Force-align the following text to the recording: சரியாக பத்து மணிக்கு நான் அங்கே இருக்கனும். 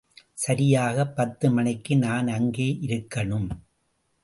சரியாக 0.33 1.05
பத்து 1.07 1.51
மணிக்கு 1.51 1.97
நான் 1.97 2.27
அங்கே 2.27 2.67
இருக்கனும். 2.81 3.49